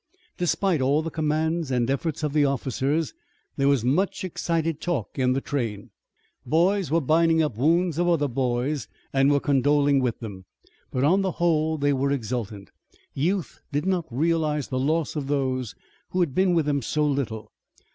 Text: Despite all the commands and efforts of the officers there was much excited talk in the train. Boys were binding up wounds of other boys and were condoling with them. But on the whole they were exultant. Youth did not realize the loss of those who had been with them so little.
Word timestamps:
Despite 0.37 0.81
all 0.81 1.03
the 1.03 1.11
commands 1.11 1.69
and 1.69 1.87
efforts 1.87 2.23
of 2.23 2.33
the 2.33 2.43
officers 2.43 3.13
there 3.55 3.67
was 3.67 3.85
much 3.85 4.23
excited 4.23 4.81
talk 4.81 5.19
in 5.19 5.33
the 5.33 5.41
train. 5.41 5.91
Boys 6.43 6.89
were 6.89 6.99
binding 6.99 7.43
up 7.43 7.55
wounds 7.55 7.99
of 7.99 8.09
other 8.09 8.27
boys 8.27 8.87
and 9.13 9.29
were 9.31 9.39
condoling 9.39 9.99
with 9.99 10.17
them. 10.19 10.45
But 10.89 11.03
on 11.03 11.21
the 11.21 11.33
whole 11.33 11.77
they 11.77 11.93
were 11.93 12.09
exultant. 12.11 12.71
Youth 13.13 13.59
did 13.71 13.85
not 13.85 14.05
realize 14.09 14.69
the 14.69 14.79
loss 14.79 15.15
of 15.15 15.27
those 15.27 15.75
who 16.09 16.19
had 16.21 16.33
been 16.33 16.55
with 16.55 16.65
them 16.65 16.81
so 16.81 17.05
little. 17.05 17.51